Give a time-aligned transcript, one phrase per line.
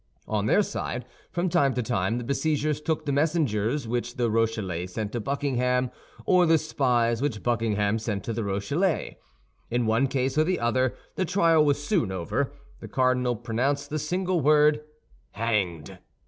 [0.27, 4.87] On their side, from time to time, the besiegers took the messengers which the Rochellais
[4.87, 5.91] sent to Buckingham,
[6.25, 9.19] or the spies which Buckingham sent to the Rochellais.
[9.69, 12.51] In one case or the other, the trial was soon over.
[12.79, 14.81] The cardinal pronounced the single word,
[15.33, 15.99] "Hanged!"